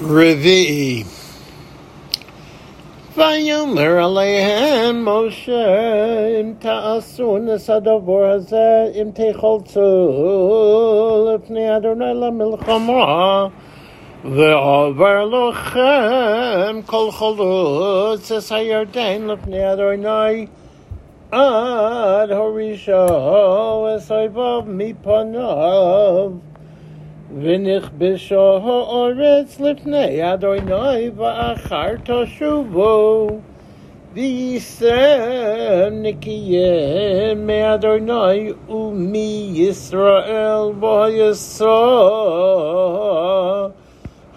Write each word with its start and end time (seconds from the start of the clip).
Revi'i. 0.00 1.06
Vayomer 3.16 3.96
aleihem 4.06 5.04
Moshe 5.04 6.40
im 6.40 6.56
ta'asu 6.56 7.38
nesadavor 7.46 8.24
hazeh 8.32 8.96
im 8.96 9.12
teicholtzu 9.12 9.88
lefnei 11.26 11.68
Adonai 11.76 12.14
lamilchama 12.14 13.52
ועובר 14.24 15.24
לכם 15.24 16.80
כל 16.86 17.10
חלוץ 17.10 18.32
אס 18.32 18.52
הירדן 18.52 19.22
לפני 19.26 19.72
אדוני 19.72 20.46
עד 21.30 22.30
הורישו 22.30 23.06
אס 23.96 24.12
אויביו 24.12 24.62
מפניו 24.66 26.30
ונכבשו 27.35 28.57
האורץ 28.57 29.59
לפני 29.59 30.33
אדוני 30.33 31.09
ואחר 31.15 31.95
תשובו 32.03 33.27
ויישם 34.13 34.85
נקיים 35.91 37.47
מאדוני 37.47 38.51
ומישראל 38.69 40.61
ויסו 40.79 41.65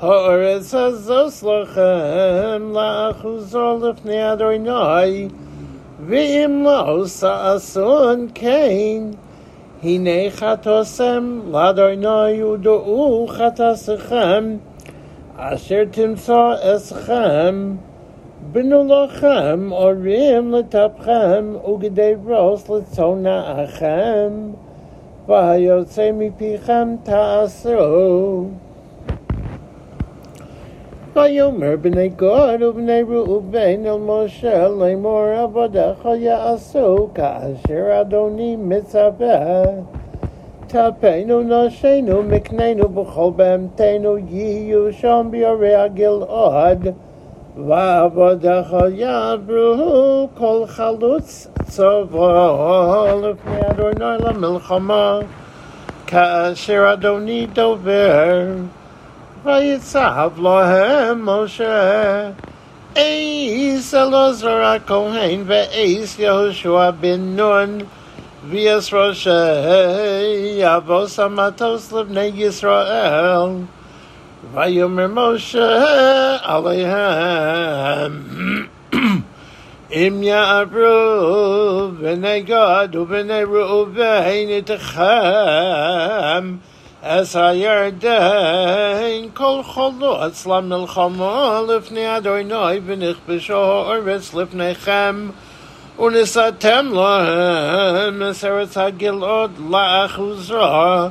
האורץ 0.01 0.75
הזוס 0.75 1.43
לכם 1.43 2.73
לאחוזו 2.75 3.91
לפני 3.91 4.33
אדוני 4.33 5.29
ואם 6.07 6.63
לא 6.65 7.07
שעשון 7.07 8.27
כן 8.35 9.03
הנה 9.83 10.31
חטוסם 10.31 11.41
לאדוני 11.53 12.43
ודעו 12.45 13.27
חטאסכם 13.29 14.57
אשר 15.37 15.83
תמצא 15.91 16.55
אסכם 16.61 17.77
בנו 18.53 18.85
לכם 18.89 19.73
אורים 19.73 20.53
לטפכם 20.53 21.55
וגדי 21.75 22.13
רוס 22.25 22.71
לצונאכם 22.71 24.31
והיוצא 25.29 26.11
מפיכם 26.15 26.89
תעשו 27.03 28.45
ויאמר 31.16 31.76
בני 31.82 32.10
גוד 32.10 32.62
ובני 32.62 33.02
ראובן 33.02 33.86
אל 33.86 33.98
משה 34.00 34.68
לאמור 34.68 35.24
עבדיך 35.24 36.08
יעשו 36.16 37.10
כאשר 37.16 38.02
אדוני 38.02 38.56
מצווה 38.56 39.64
טפנו 40.68 41.42
נשינו 41.42 42.24
מקננו 42.24 42.90
בכל 42.90 43.32
בהמתנו 43.36 44.18
יהיו 44.18 44.94
שם 44.94 45.28
ביורי 45.32 45.76
הגלעד 45.76 46.94
ועבדיך 47.58 48.76
יעברו 48.94 50.28
כל 50.38 50.64
חלוץ 50.68 51.48
צבא 51.64 53.14
לפני 53.24 53.60
אדוני 53.70 54.24
למלחמה 54.26 55.20
כאשר 56.08 56.94
אדוני 56.94 57.48
דובר 57.54 58.46
ויצב 59.46 60.32
להם 60.44 61.26
משה 61.26 62.30
אייס 62.96 63.94
אלעזר 63.94 64.64
הכהן 64.66 65.44
ואייס 65.46 66.20
יהושע 66.20 66.92
בן 66.92 67.22
נון 67.36 67.78
ויס 68.50 68.94
ראשי 68.94 69.30
אבוס 70.64 71.20
המטוס 71.20 71.92
לבני 71.92 72.32
ישראל 72.36 73.50
ויאמר 74.54 75.08
משה 75.08 76.38
עליהם 76.42 78.24
אם 79.92 80.24
יעברו 80.24 81.88
בני 82.00 82.42
גד 82.42 82.90
ובני 82.94 83.44
ראובן 83.44 84.50
איתכם 87.04 87.36
as 87.36 87.40
הירדן 87.40 89.30
כל 89.34 89.62
חולוץ 89.64 90.46
למלחמה 90.46 91.62
לפני 91.68 92.18
אדוני 92.18 92.80
ונכבשו 92.86 93.58
הארץ 93.58 94.34
לפניכם 94.34 95.30
ונסעתם 96.00 96.86
להם 96.94 98.24
את 98.30 98.44
ארץ 98.44 98.78
הגלעוד 98.78 99.52
לאחוזרה 99.70 101.10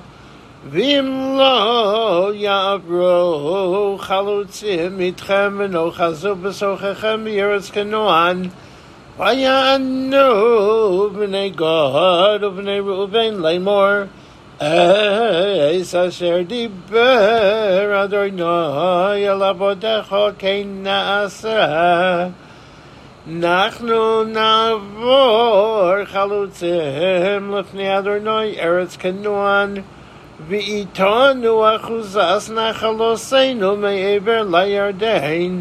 ואם 0.70 1.36
לא 1.38 2.30
יעברו 2.34 3.96
חלוצים 4.00 5.00
איתכם 5.00 5.56
ונאחזו 5.58 6.36
בסוככם 6.36 7.24
בארץ 7.24 7.70
כנוען 7.70 8.48
ויענו 9.18 10.30
בני 11.10 11.50
גד 11.50 12.38
ובני 12.42 12.80
ראובן 12.80 13.34
לאמור 13.34 13.88
אייס 14.61 15.95
אשר 15.95 16.37
דיבר 16.47 18.03
אדוני 18.03 19.29
אל 19.29 19.43
עבודך 19.43 20.15
כן 20.37 20.67
נעשה 20.67 22.27
אנחנו 23.27 24.23
נעבור 24.23 25.91
חלוצים 26.05 27.55
לפני 27.55 27.97
אדוני 27.97 28.59
ארץ 28.59 28.97
כנוען 28.97 29.73
ואיתנו 30.47 31.75
אחוזס 31.75 32.51
נחלוסינו 32.55 33.75
מעבר 33.75 34.43
לירדן 34.51 35.57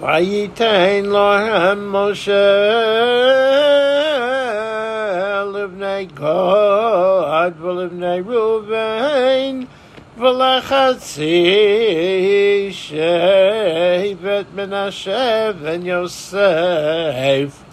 וייתן 0.00 1.04
להם 1.04 1.92
משה 1.92 2.64
לבני 5.54 6.06
גד 6.14 6.53
V'chati 10.54 11.40
shevet 12.70 14.46
Menashe 14.54 15.60
ben 15.60 15.82
Yosef 15.84 17.64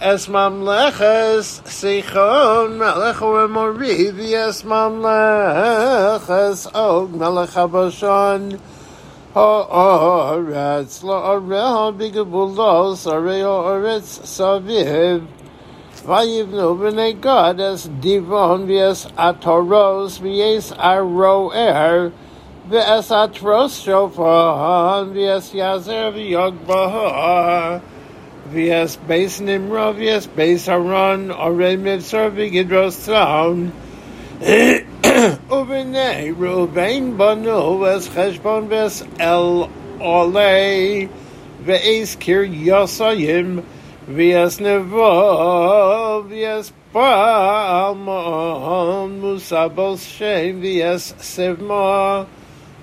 es 0.00 0.28
mamleches 0.28 1.62
Sichon 1.66 2.78
melech 2.78 3.20
u'emori 3.20 4.12
v'es 4.14 4.62
mamleches 4.62 6.60
Og 6.72 7.10
melech 7.10 7.54
HaBashon 7.58 8.60
Haaretz 9.34 11.02
la'orel 11.02 11.92
b'gebulos 11.98 13.02
arei 13.10 13.42
Haaretz 13.42 14.10
saviv. 14.22 15.41
סביב 16.01 16.09
ויבנו 16.09 16.75
בני 16.75 17.13
גד 17.13 17.55
אס 17.73 17.87
דיבון 17.99 18.65
ואס 18.67 19.07
עטורוס 19.17 20.21
ואס 20.21 20.71
ערוער 20.71 22.07
ואס 22.69 23.11
עטרוס 23.11 23.79
שופן 23.79 25.03
ואס 25.13 25.53
יעזר 25.53 26.09
ויוגבה 26.13 27.77
ואס 28.51 28.97
בייס 29.07 29.41
נמרו 29.41 29.95
ואס 29.97 30.27
בייס 30.35 30.69
הרון 30.69 31.31
אורי 31.31 31.75
מבשר 31.79 32.29
וגדרוס 32.35 33.05
צאון 33.05 33.69
ובני 35.49 36.31
ראובן 36.39 37.17
בנו 37.17 37.97
אס 37.97 38.09
חשבון 38.09 38.65
ואס 38.69 39.03
אל 39.19 39.63
עולי 39.99 41.07
Wie 44.08 44.32
es 44.32 44.58
ne 44.58 44.80
wo, 44.80 46.24
wie 46.28 46.42
es 46.42 46.72
paal 46.92 47.94
mo, 47.94 48.18
hon 48.58 49.20
mu 49.20 49.38
sa 49.38 49.68
wie 49.68 50.82
es 50.82 51.14
sev 51.20 51.60
mo, 51.60 52.26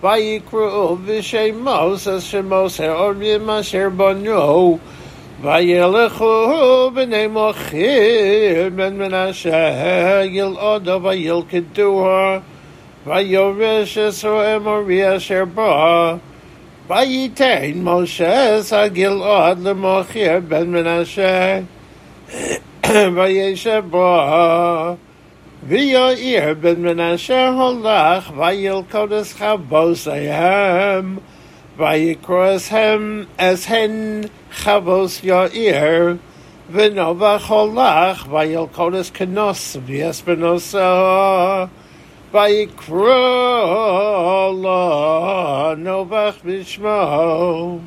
vay 0.02 0.20
yi 0.20 0.40
kru, 0.40 0.96
vie 0.96 1.22
shem 1.22 1.62
mo, 1.62 1.98
sa 1.98 2.20
shem 2.22 2.48
mo, 2.48 2.70
se 2.70 2.88
or 2.88 3.14
mi 3.14 3.38
ma 3.38 3.62
shir 3.62 3.90
bon 3.90 4.24
yo, 4.24 4.80
va 5.42 5.58
yi 5.60 5.76
lechu, 5.76 6.94
mo 7.30 7.52
chir, 7.52 8.72
men 8.72 8.98
men 8.98 9.14
a 9.14 9.34
shah, 9.34 10.24
yil 10.24 10.58
odo, 10.58 11.00
va 11.00 11.14
yil 11.14 11.44
kitu 11.44 12.02
ha, 12.02 12.42
va 13.06 13.20
yi 13.20 13.36
vi 13.36 13.82
vish 13.82 13.98
es 13.98 14.22
ho 14.22 14.40
em, 14.40 14.66
or 14.66 14.84
vie 14.86 15.02
a 15.02 15.20
shir 15.20 15.46
bo 15.46 16.22
Vayitain 16.90 17.84
Moshe 17.84 18.64
Sagilad 18.64 19.62
Lemochir 19.62 20.42
ben 20.50 20.72
Menashe. 20.72 21.68
Vayeshe 22.82 23.92
Bo. 23.92 24.98
V'yoir 25.68 26.60
ben 26.60 26.78
Menashe 26.78 27.30
holach 27.30 28.24
Vayilkodes 28.34 29.38
Chavosayhem 29.38 31.22
Vayikros 31.78 32.72
Eshen 33.38 34.28
Chavos 34.52 35.22
Yair 35.22 36.18
Vinova 36.72 37.38
holach 37.38 38.26
Vayilkodes 38.26 39.12
Kenos 39.12 39.80
V'yesbenosah 39.80 41.70
וילכודס 42.33 42.35
כנוס 42.35 42.49
ויס 42.55 43.39
בנוסו 43.45 43.85
ויקרא 43.95 44.51
לו 44.63 45.75
נובח 45.77 46.35
בשמו. 46.45 47.79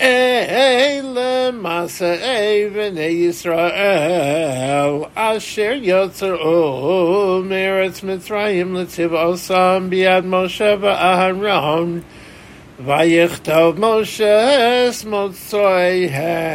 אלה 0.00 1.50
מסעי 1.52 2.68
בני 2.74 3.00
ישראל 3.00 4.90
אשר 5.14 5.72
יצאו 5.82 7.40
מארץ 7.44 8.02
מצרים 8.02 8.74
לצבעוסם 8.74 9.86
ביד 9.88 10.26
משה 10.26 10.74
ואהרון 10.80 12.00
ויכתוב 12.86 13.80
משה 13.80 14.88
מוצאיהם 15.06 16.48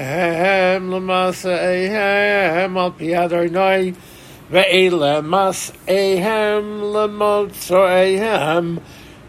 למסעיהם 0.93 2.77
על 2.77 2.89
פי 2.97 3.17
אדוני 3.17 3.91
ואלה 4.51 5.21
מסעיהם 5.21 6.81
למוצאיהם 6.95 8.77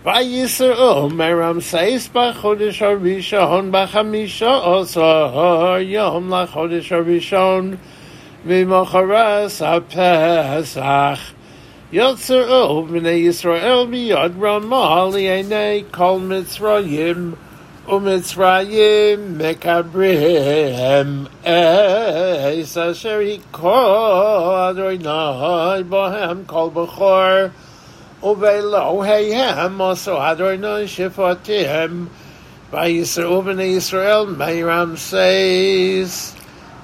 ויסעו 0.05 1.09
מרמסס 1.11 2.11
בחודש 2.15 2.82
הראשון 2.82 3.69
בחמישה 3.70 4.59
עשר 4.81 5.76
יום 5.81 6.35
לחודש 6.35 6.93
הראשון 6.93 7.75
ממחרס 8.47 9.62
הפסח 9.62 11.20
יוצאו 11.93 12.82
בני 12.82 13.11
ישראל 13.11 13.87
מיד 13.88 14.32
רמה 14.43 15.06
לעיני 15.12 15.82
כל 15.91 16.19
מצרים 16.20 17.32
ומצרים 17.88 19.38
מקברים 19.38 21.25
אס 21.44 22.79
אשר 22.79 23.19
היכה 23.19 24.70
אדוני 24.70 25.82
בהם 25.88 26.43
כל 26.47 26.69
בכור 26.75 27.25
ובאלוהיהם 28.23 29.82
עשו 29.82 30.31
אדוני 30.31 30.87
שפטיהם 30.88 32.06
ויסעו 32.73 33.43
בני 33.43 33.62
ישראל 33.62 34.25
מרמסס 34.38 36.35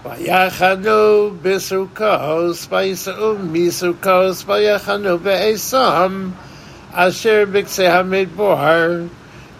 ויחנו 0.04 1.30
בסוכוס 1.42 2.68
ויסעו 2.70 3.34
מסוכוס 3.50 4.44
ויחנו 4.46 5.18
בעשם 5.18 6.30
אשר 6.92 7.44
בקצה 7.52 7.98
המדבור 7.98 8.56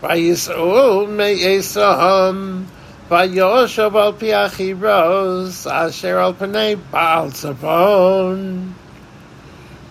ויסעו 0.02 1.06
מעשם 1.06 2.62
ויושב 3.10 3.96
על 3.96 4.12
פי 4.18 4.34
החירוס 4.34 5.66
אשר 5.66 6.24
על 6.24 6.32
פני 6.38 6.76
בעל 6.90 7.30
צפון 7.30 8.60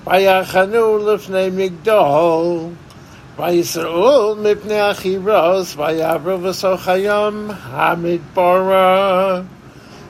ויחנו 0.08 0.98
לפני 1.14 1.50
מגדול, 1.56 2.58
ויסעו 3.38 4.36
מפני 4.36 4.82
החירוס, 4.82 5.78
ויעברו 5.78 6.38
בסוף 6.38 6.88
היום 6.88 7.48
המדבורה. 7.72 9.42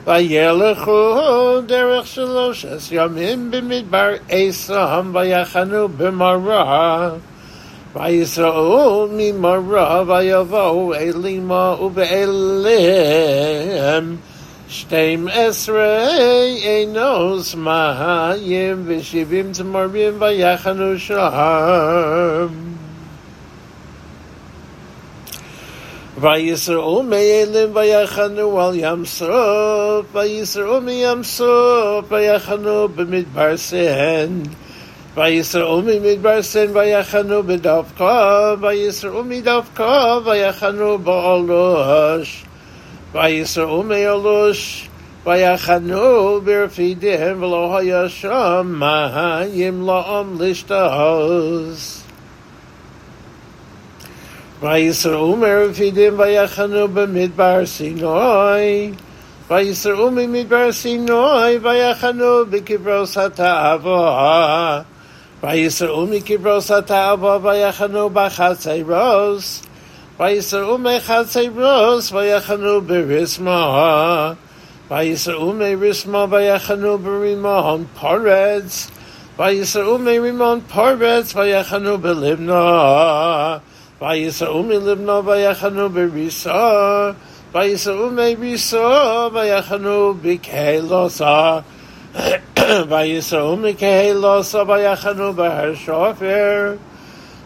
וילכו 0.06 1.60
דרך 1.66 2.06
שלושת 2.06 2.78
ימים 2.90 3.50
במדבר 3.50 4.08
עשם, 4.28 5.10
ויחנו 5.14 5.88
במרה. 5.88 7.10
ויסעו 7.94 9.06
ממרה, 9.12 10.02
ויבואו 10.06 10.94
אלימה 10.94 11.74
ובאליהם. 11.82 12.84
שתים 14.68 15.28
עשרה 15.32 16.08
אינוס 16.62 17.54
מים 17.54 18.82
ושבעים 18.86 19.52
תמרים 19.52 20.12
ויחנו 20.18 20.98
שם. 20.98 22.46
ויסראו 26.20 27.02
מאלים 27.02 27.76
ויחנו 27.76 28.60
על 28.60 28.74
ים 28.74 29.04
סוף, 29.04 30.06
ויסראו 30.12 30.80
מים 30.80 31.22
סוף 31.22 32.04
ויחנו 32.08 32.88
במדבר 32.88 33.56
סן. 33.56 34.42
bei 35.15 35.31
ihr 35.31 35.67
um 35.67 35.85
mit 35.85 36.21
Barsen, 36.21 36.73
bei 36.73 36.89
Yachanu 36.89 37.43
bedavka, 37.43 38.55
bei 38.55 38.75
ihr 38.75 39.13
um 39.13 39.29
davka, 39.43 40.19
bei 40.19 40.37
Yachanu 40.37 40.97
baalosh 40.99 42.43
bei 43.11 43.31
ihr 43.31 43.67
um 43.67 43.89
alosh 43.91 44.87
bei 45.25 45.39
Yachanu 45.39 46.41
berfidihem, 46.41 46.45
wir 46.45 46.69
feed 46.69 47.01
die 47.01 47.17
hanlo 47.17 47.71
ha 47.71 48.07
sham 48.07 48.77
ma 48.77 49.09
ha 49.11 49.41
im 49.41 49.85
bei 54.61 54.79
ihr 54.81 55.19
um 55.19 55.43
er 55.43 56.11
bei 56.11 56.31
Yachanu 56.33 56.87
hanu 56.87 57.07
mit 57.07 57.35
bei 57.35 57.65
sinoi. 57.65 58.93
Bei 59.47 59.63
ihr 59.63 59.99
um 59.99 60.13
mit 60.13 60.49
bei 60.49 60.71
sinoi 60.71 61.57
bei 61.59 61.77
ihr 61.77 61.95
hanu 61.99 62.45
avoha 63.37 64.85
Bei 65.41 65.55
Yisra 65.55 65.87
Umiki 65.87 66.37
Bros 66.37 66.69
Ataba, 66.69 67.39
bei 67.41 67.59
Yachanu 67.59 68.09
Bachatzei 68.11 68.83
Bros. 68.83 69.61
Bei 70.17 70.35
Yisra 70.35 70.67
Umi 70.67 70.99
Chatzei 70.99 71.49
Bros, 71.49 72.11
bei 72.11 72.27
Yachanu 72.27 72.81
Berisma. 72.81 74.35
Bei 74.89 75.05
Yisra 75.05 75.39
Umi 75.39 75.75
Rismo, 75.75 76.27
bei 76.27 76.43
Yachanu 76.43 76.97
Berimon 76.97 77.87
Porets. 77.95 78.89
Bei 79.37 79.53
Yisra 79.53 79.87
Umi 79.87 80.19
Rimon 80.19 80.61
Porets, 80.67 81.33
bei 81.33 81.51
Yachanu 81.51 81.97
Belibno. 81.97 83.61
Bei 83.97 84.17
Yisra 84.17 84.53
Umi 84.53 84.75
Libno, 84.75 85.23
bei 85.23 85.39
Yachanu 85.39 85.87
Berisa. 85.87 87.15
ויסעו 92.89 93.55
מקהלוסה 93.57 94.63
ויחנו 94.67 95.33
בהר 95.33 95.75
שופר 95.75 96.73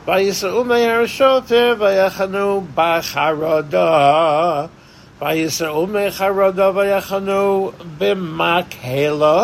ויסעו 0.07 0.63
מהר 0.63 1.05
שוטר 1.05 1.75
ויחנו 1.79 2.63
בחרדה. 2.75 4.65
ויסעו 5.21 5.87
מחרדה 5.87 6.71
ויחנו 6.75 7.71
במקהלוס. 7.97 9.41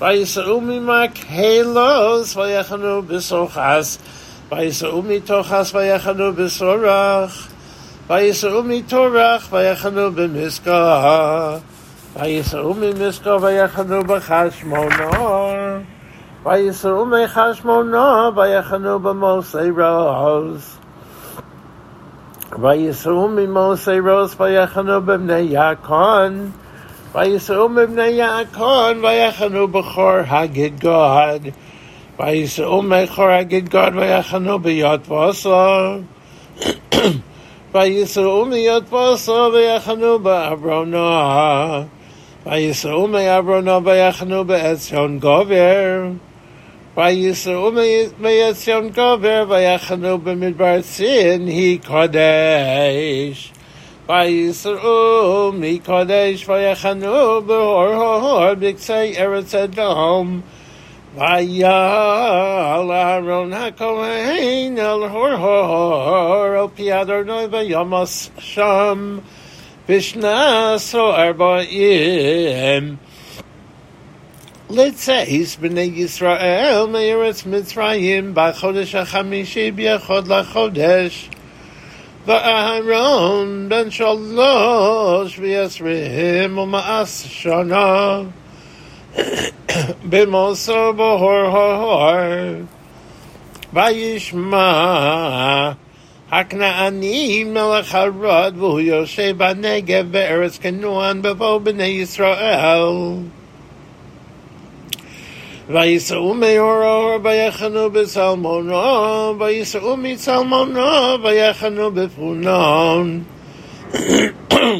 ויסעו 0.00 0.60
ממקהלוס 0.60 2.36
ויחנו 2.36 3.02
בסוחס. 3.02 3.98
ויסעו 4.52 5.02
מתוחס 5.02 5.74
ויחנו 5.74 6.32
בסורח. 6.32 7.48
ויסעו 8.08 8.62
מתורח 8.62 9.48
ויחנו 9.50 10.12
במסקה. 10.12 11.56
ויסעו 12.19 12.73
ממסקה 12.73 13.37
ויחנו 13.41 14.03
בחשמונור. 14.03 15.51
ויסעו 16.45 17.05
מחשמונה 17.05 18.29
ויחנו 18.35 18.99
במוסי 18.99 19.69
רוס. 19.77 20.77
ויסעו 22.61 23.27
ממוסי 23.27 23.99
רוס 23.99 24.35
ויחנו 24.39 25.01
בבני 25.01 25.39
יעקון. 25.39 26.51
ויסעו 27.15 27.69
מבני 27.69 28.07
יעקון 28.07 29.05
ויחנו 29.05 29.67
בכור 29.67 30.11
הגדגוד. 30.27 31.47
ויסעו 32.19 32.81
מכור 32.81 33.25
הגדגוד 33.25 33.95
ויחנו 33.95 34.59
ביד 34.59 35.01
בוסר. 35.07 35.97
ויסעו 37.73 38.45
מיד 38.45 38.83
בוסר 38.89 39.49
ויחנו 39.53 40.19
באברונה. 40.19 41.81
ויסעו 42.45 43.07
מאברונה 43.07 43.79
ויחנו 43.83 44.45
בעציון 44.45 45.19
גובר. 45.19 46.03
ויסעו 46.97 47.71
מעציון 48.19 48.89
גובר 48.89 49.45
ויחנו 49.49 50.17
במדבר 50.17 50.81
צין 50.81 51.47
היא 51.47 51.79
קודש. 51.87 53.51
ויסעו 54.09 55.51
מקודש 55.53 56.49
ויחנו 56.49 57.41
באור 57.45 57.83
ההור 57.83 58.53
בקצה 58.59 59.03
ארץ 59.17 59.55
אדום. 59.55 60.41
ויעל 61.17 62.91
אהרון 62.91 63.53
הכהן 63.53 64.77
אל 64.77 65.03
הור 65.03 65.27
ההור 65.27 66.43
על 66.43 66.67
פי 66.75 67.01
אדוני 67.01 67.45
וימוס 67.51 68.29
שם 68.39 69.17
Bishnaso 69.90 71.10
Arbaim. 71.18 72.98
Let's 74.68 75.02
say 75.02 75.26
Bnei 75.26 75.90
Yisrael 75.92 76.88
Meretz 76.88 77.42
Mitzrayim 77.42 78.32
Bachodesh 78.32 79.04
Hachamishi 79.04 79.76
Biachod 79.76 80.26
Lachodesh 80.26 81.28
Va'aharon 82.24 83.68
Ben 83.68 83.86
Shalosh 83.86 85.34
V'Yasrihim 85.40 86.54
U'Ma'as 86.54 87.26
Shana. 87.26 88.30
B'Moso 90.08 90.94
B'Hor 90.94 91.50
Hor 91.50 92.68
V'Yishma 93.74 95.76
הכנעני 96.30 97.44
מלך 97.44 97.94
הרוד 97.94 98.58
והוא 98.58 98.80
יושב 98.80 99.34
בנגב 99.36 100.12
בארץ 100.12 100.58
כנוען 100.58 101.22
בבוא 101.22 101.58
בני 101.58 101.84
ישראל. 101.84 102.82
ויסעו 105.68 106.34
מאור 106.34 106.82
האור 106.82 107.18
ויחנו 107.22 107.90
בצלמונו, 107.90 109.38
ויישאו 109.38 109.96
מצלמונו 109.96 111.22
ויחנו 111.22 111.90
בפונון. 111.90 113.22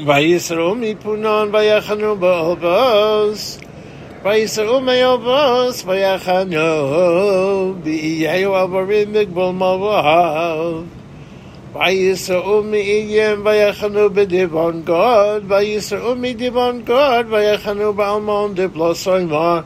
ויישאו 0.06 0.74
מפונון 0.74 1.54
ויחנו 1.54 2.16
באובוס. 2.16 3.58
ויישאו 4.24 4.80
מאובוס 4.80 5.84
ויחנו, 5.86 7.74
ויהיו 7.82 8.56
עבורים 8.56 9.12
בגבול 9.12 9.52
מואב. 9.52 10.99
Vayisra'u 11.74 12.64
mi'iyem 12.66 13.44
Vayachanu 13.44 14.10
b'divon 14.10 14.84
God. 14.84 15.44
Vayisra'u 15.46 16.18
mi'divon 16.18 16.84
God 16.84 17.26
Vayachanu 17.26 17.94
b'almon 17.94 18.56
Diblo 18.56 18.90
soymah 18.90 19.64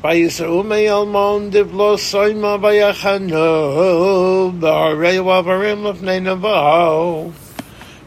Vayisra'u 0.00 0.62
me'almon 0.64 1.50
Diblo 1.50 1.98
soymah 1.98 2.54
Vayachanu 2.62 4.54
B'arei 4.60 5.18
avarim 5.18 5.90
L'fnei 5.90 6.22
navav 6.22 7.32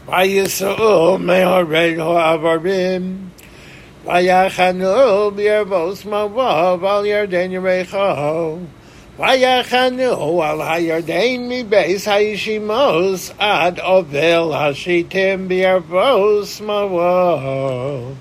Vayisra'u 0.08 1.20
me'arei 1.20 2.00
avarim 2.00 3.28
Vayachanu 4.06 5.36
b'yervos 5.36 6.04
mavav 6.08 6.82
al 6.82 7.04
yarden 7.04 7.52
yerecho. 7.52 8.58
Vayachanu 9.16 10.42
al 10.42 10.58
hayarden 10.58 11.46
mibeis 11.46 12.04
hayishimos 12.04 13.30
ad 13.38 13.78
ovel 13.78 14.50
hashitim 14.50 15.46
b'yervos 15.46 16.58
mavav. 16.60 18.16